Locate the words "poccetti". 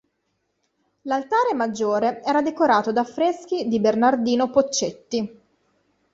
4.49-5.41